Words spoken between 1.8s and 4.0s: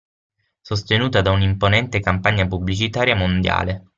campagna pubblicitaria mondiale.